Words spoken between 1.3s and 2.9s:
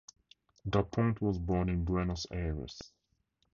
born in Buenos Aires.